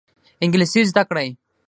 انګلیسي 0.43 0.81
زده 0.89 1.03
کړئ 1.09 1.29